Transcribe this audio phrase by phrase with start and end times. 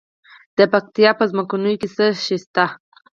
[0.57, 2.65] د پکتیا په څمکنیو کې څه شی شته؟